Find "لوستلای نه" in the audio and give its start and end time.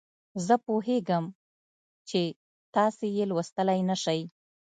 3.29-3.95